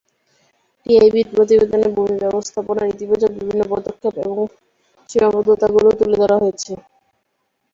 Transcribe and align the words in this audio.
টিআইবির 0.85 1.27
প্রতিবেদনে 1.31 1.87
ভূমি 1.95 2.15
ব্যবস্থাপনার 2.23 2.91
ইতিবাচক 2.93 3.31
বিভিন্ন 3.37 3.61
পদক্ষেপ 3.71 4.13
এবং 4.23 4.37
সীমাবদ্ধতাগুলোও 5.09 5.97
তুলে 5.99 6.15
ধরা 6.21 6.35
হয়েছে। 6.41 6.71